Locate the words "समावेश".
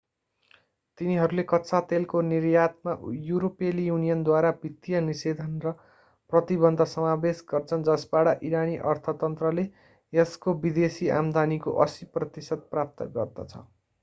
6.91-7.43